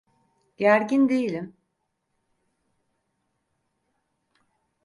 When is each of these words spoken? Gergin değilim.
Gergin 0.57 1.09
değilim. 1.09 1.55